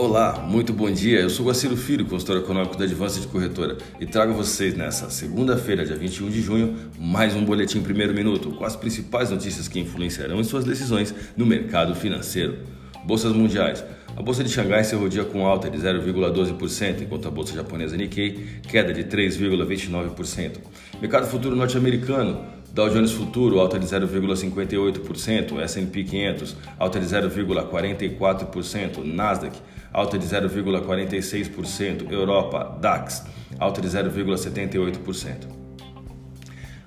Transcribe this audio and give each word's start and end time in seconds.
Olá, 0.00 0.46
muito 0.48 0.72
bom 0.72 0.88
dia. 0.88 1.18
Eu 1.18 1.28
sou 1.28 1.46
Guaciro 1.46 1.76
Filho, 1.76 2.06
consultor 2.06 2.36
econômico 2.36 2.78
da 2.78 2.84
Advance 2.84 3.18
de 3.18 3.26
Corretora, 3.26 3.76
e 3.98 4.06
trago 4.06 4.32
a 4.32 4.36
vocês 4.36 4.76
nessa 4.76 5.10
segunda-feira, 5.10 5.84
dia 5.84 5.96
21 5.96 6.30
de 6.30 6.40
junho, 6.40 6.76
mais 6.96 7.34
um 7.34 7.44
boletim 7.44 7.82
primeiro 7.82 8.14
minuto 8.14 8.52
com 8.52 8.64
as 8.64 8.76
principais 8.76 9.28
notícias 9.28 9.66
que 9.66 9.80
influenciarão 9.80 10.38
em 10.38 10.44
suas 10.44 10.64
decisões 10.64 11.12
no 11.36 11.44
mercado 11.44 11.96
financeiro. 11.96 12.58
Bolsas 13.04 13.32
mundiais. 13.32 13.84
A 14.16 14.22
bolsa 14.22 14.44
de 14.44 14.50
Xangai 14.50 14.82
encerrou 14.82 15.06
o 15.06 15.08
dia 15.08 15.24
com 15.24 15.44
alta 15.44 15.68
de 15.68 15.76
0,12%, 15.78 17.02
enquanto 17.02 17.26
a 17.26 17.30
bolsa 17.32 17.56
japonesa 17.56 17.96
Nikkei 17.96 18.46
queda 18.68 18.92
de 18.92 19.02
3,29%. 19.02 20.58
Mercado 21.00 21.26
futuro 21.26 21.56
norte-americano. 21.56 22.57
Dow 22.78 22.88
Jones 22.88 23.10
Futuro 23.10 23.58
alta 23.58 23.76
de 23.76 23.86
0,58%, 23.86 25.60
S&P 25.62 26.04
500 26.04 26.56
alta 26.78 27.00
de 27.00 27.06
0,44%, 27.06 29.02
Nasdaq 29.02 29.58
alta 29.92 30.16
de 30.16 30.24
0,46%, 30.24 32.08
Europa 32.08 32.78
DAX 32.80 33.24
alta 33.58 33.80
de 33.80 33.88
0,78%. 33.88 35.48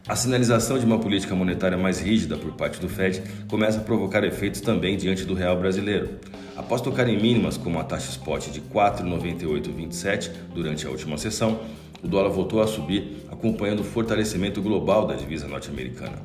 A 0.08 0.16
sinalização 0.16 0.80
de 0.80 0.86
uma 0.86 0.98
política 0.98 1.36
monetária 1.36 1.78
mais 1.78 2.00
rígida 2.00 2.38
por 2.38 2.54
parte 2.54 2.80
do 2.80 2.88
Fed 2.88 3.22
começa 3.50 3.80
a 3.80 3.84
provocar 3.84 4.24
efeitos 4.24 4.62
também 4.62 4.96
diante 4.96 5.26
do 5.26 5.34
real 5.34 5.60
brasileiro. 5.60 6.20
Após 6.56 6.80
tocar 6.80 7.10
em 7.10 7.22
mínimas 7.22 7.58
como 7.58 7.78
a 7.78 7.84
taxa 7.84 8.12
spot 8.12 8.48
de 8.48 8.62
4,9827 8.62 10.32
durante 10.54 10.88
a 10.88 10.90
última 10.90 11.18
sessão, 11.18 11.60
o 12.04 12.08
dólar 12.08 12.30
voltou 12.30 12.62
a 12.62 12.68
subir, 12.68 13.26
acompanhando 13.32 13.82
o 13.82 13.84
fortalecimento 13.84 14.62
global 14.62 15.06
da 15.06 15.16
divisa 15.16 15.48
norte-americana. 15.48 16.18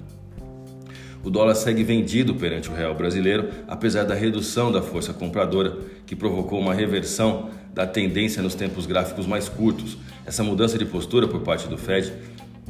O 1.22 1.30
dólar 1.30 1.54
segue 1.54 1.82
vendido 1.82 2.34
perante 2.34 2.70
o 2.70 2.72
real 2.72 2.94
brasileiro, 2.94 3.48
apesar 3.66 4.04
da 4.04 4.14
redução 4.14 4.70
da 4.70 4.80
força 4.80 5.12
compradora, 5.12 5.76
que 6.06 6.14
provocou 6.14 6.60
uma 6.60 6.72
reversão 6.72 7.50
da 7.74 7.86
tendência 7.86 8.42
nos 8.42 8.54
tempos 8.54 8.86
gráficos 8.86 9.26
mais 9.26 9.48
curtos. 9.48 9.98
Essa 10.24 10.44
mudança 10.44 10.78
de 10.78 10.84
postura 10.84 11.26
por 11.26 11.40
parte 11.40 11.68
do 11.68 11.76
Fed 11.76 12.12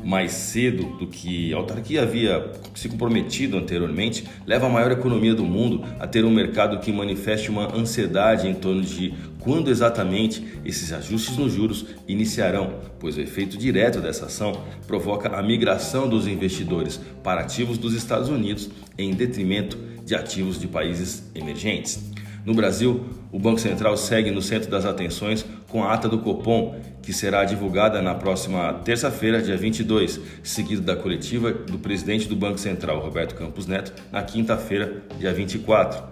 mais 0.05 0.33
cedo 0.33 0.85
do 0.99 1.07
que 1.07 1.53
a 1.53 1.57
autarquia 1.57 2.03
havia 2.03 2.53
se 2.75 2.89
comprometido 2.89 3.57
anteriormente, 3.57 4.25
leva 4.47 4.67
a 4.67 4.71
maior 4.71 4.93
economia 4.93 5.35
do 5.35 5.45
mundo 5.45 5.85
a 5.99 6.07
ter 6.07 6.25
um 6.25 6.31
mercado 6.31 6.79
que 6.79 6.93
manifeste 6.93 7.51
uma 7.51 7.75
ansiedade 7.75 8.47
em 8.47 8.55
torno 8.55 8.83
de 8.83 9.15
quando 9.41 9.71
exatamente 9.71 10.45
esses 10.65 10.93
ajustes 10.93 11.37
nos 11.37 11.53
juros 11.53 11.87
iniciarão, 12.09 12.81
pois 12.99 13.17
o 13.17 13.21
efeito 13.21 13.57
direto 13.57 14.01
dessa 14.01 14.27
ação 14.27 14.65
provoca 14.87 15.29
a 15.29 15.43
migração 15.43 16.09
dos 16.09 16.27
investidores 16.27 17.01
para 17.23 17.43
ativos 17.43 17.79
dos 17.79 17.95
Estados 17.95 18.29
Unidos 18.29 18.69
em 18.99 19.15
detrimento 19.15 19.79
de 20.05 20.15
ativos 20.15 20.61
de 20.61 20.67
países 20.67 21.31
emergentes. 21.35 22.13
No 22.45 22.55
Brasil, 22.55 23.05
o 23.33 23.41
Banco 23.41 23.59
Central 23.59 23.97
segue 23.97 24.31
no 24.31 24.41
centro 24.41 24.71
das 24.71 24.85
atenções 24.85 25.45
com 25.69 25.85
a 25.85 25.93
ata 25.93 26.09
do 26.09 26.19
Copom, 26.19 26.81
que 27.03 27.13
será 27.13 27.45
divulgada 27.45 28.03
na 28.03 28.15
próxima 28.15 28.73
terça-feira, 28.85 29.41
dia 29.41 29.57
22, 29.57 30.21
seguido 30.43 30.83
da 30.83 30.97
coletiva 30.97 31.53
do 31.53 31.79
presidente 31.79 32.29
do 32.29 32.37
Banco 32.37 32.59
Central, 32.59 33.01
Roberto 33.01 33.35
Campos 33.35 33.67
Neto, 33.67 33.93
na 34.11 34.23
quinta-feira, 34.23 35.03
dia 35.19 35.33
24, 35.33 36.03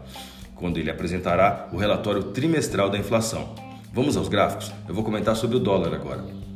quando 0.55 0.79
ele 0.79 0.91
apresentará 0.91 1.69
o 1.73 1.77
relatório 1.77 2.23
trimestral 2.25 2.91
da 2.91 2.99
inflação. 2.99 3.55
Vamos 3.93 4.17
aos 4.17 4.29
gráficos? 4.29 4.73
Eu 4.89 4.95
vou 4.95 5.05
comentar 5.05 5.37
sobre 5.37 5.57
o 5.57 5.61
dólar 5.61 5.95
agora. 5.95 6.54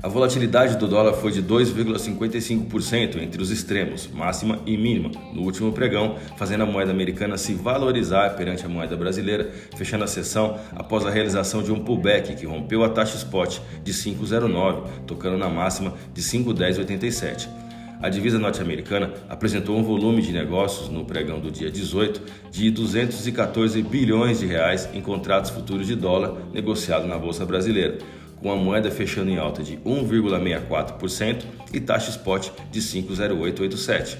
A 0.00 0.06
volatilidade 0.06 0.76
do 0.76 0.86
dólar 0.86 1.14
foi 1.14 1.32
de 1.32 1.42
2,55% 1.42 3.20
entre 3.20 3.42
os 3.42 3.50
extremos, 3.50 4.06
máxima 4.06 4.60
e 4.64 4.76
mínima, 4.76 5.10
no 5.34 5.42
último 5.42 5.72
pregão, 5.72 6.16
fazendo 6.36 6.62
a 6.62 6.66
moeda 6.66 6.92
americana 6.92 7.36
se 7.36 7.52
valorizar 7.52 8.36
perante 8.36 8.64
a 8.64 8.68
moeda 8.68 8.96
brasileira, 8.96 9.50
fechando 9.76 10.04
a 10.04 10.06
sessão 10.06 10.56
após 10.76 11.04
a 11.04 11.10
realização 11.10 11.64
de 11.64 11.72
um 11.72 11.82
pullback 11.82 12.36
que 12.36 12.46
rompeu 12.46 12.84
a 12.84 12.88
taxa 12.88 13.16
spot 13.16 13.58
de 13.82 13.92
5,09, 13.92 14.84
tocando 15.04 15.36
na 15.36 15.48
máxima 15.48 15.92
de 16.14 16.22
5,1087. 16.22 17.67
A 18.00 18.08
divisa 18.08 18.38
norte-americana 18.38 19.12
apresentou 19.28 19.76
um 19.76 19.82
volume 19.82 20.22
de 20.22 20.32
negócios 20.32 20.88
no 20.88 21.04
pregão 21.04 21.40
do 21.40 21.50
dia 21.50 21.68
18 21.68 22.22
de 22.48 22.70
214 22.70 23.82
bilhões 23.82 24.38
de 24.38 24.46
reais 24.46 24.88
em 24.94 25.00
contratos 25.00 25.50
futuros 25.50 25.84
de 25.84 25.96
dólar 25.96 26.36
negociados 26.52 27.08
na 27.08 27.18
bolsa 27.18 27.44
brasileira, 27.44 27.98
com 28.40 28.52
a 28.52 28.56
moeda 28.56 28.88
fechando 28.88 29.30
em 29.30 29.36
alta 29.36 29.64
de 29.64 29.78
1,64% 29.78 31.42
e 31.72 31.80
taxa 31.80 32.10
spot 32.10 32.50
de 32.70 32.80
5,0887. 32.80 34.16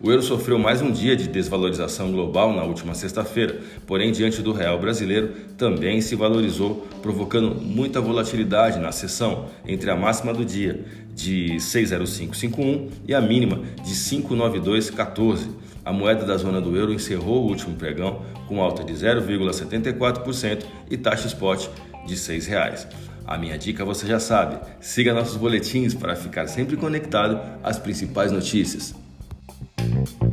O 0.00 0.12
euro 0.12 0.22
sofreu 0.22 0.60
mais 0.60 0.80
um 0.80 0.92
dia 0.92 1.16
de 1.16 1.26
desvalorização 1.26 2.12
global 2.12 2.54
na 2.54 2.62
última 2.62 2.94
sexta-feira, 2.94 3.58
porém, 3.84 4.12
diante 4.12 4.40
do 4.40 4.52
real 4.52 4.78
brasileiro, 4.78 5.32
também 5.56 6.00
se 6.00 6.14
valorizou, 6.14 6.86
provocando 7.02 7.52
muita 7.60 8.00
volatilidade 8.00 8.78
na 8.78 8.92
sessão 8.92 9.46
entre 9.66 9.90
a 9.90 9.96
máxima 9.96 10.32
do 10.32 10.44
dia 10.44 10.84
de 11.16 11.56
6,0551 11.56 12.90
e 13.08 13.12
a 13.12 13.20
mínima 13.20 13.60
de 13.84 13.92
5,9214. 13.92 15.48
A 15.84 15.92
moeda 15.92 16.24
da 16.24 16.36
zona 16.36 16.60
do 16.60 16.76
euro 16.76 16.92
encerrou 16.92 17.42
o 17.42 17.48
último 17.48 17.74
pregão 17.74 18.22
com 18.46 18.62
alta 18.62 18.84
de 18.84 18.92
0,74% 18.92 20.62
e 20.88 20.96
taxa 20.96 21.26
spot 21.26 21.66
de 22.06 22.14
R$ 22.14 22.20
6,00. 22.20 22.86
A 23.26 23.36
minha 23.36 23.58
dica 23.58 23.84
você 23.84 24.06
já 24.06 24.20
sabe: 24.20 24.60
siga 24.80 25.12
nossos 25.12 25.36
boletins 25.36 25.92
para 25.92 26.14
ficar 26.14 26.46
sempre 26.46 26.76
conectado 26.76 27.40
às 27.64 27.80
principais 27.80 28.30
notícias. 28.30 28.94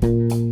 Thank 0.02 0.34
you. 0.34 0.45